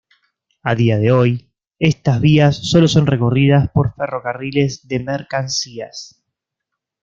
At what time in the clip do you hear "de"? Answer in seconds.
0.97-1.11, 4.87-4.97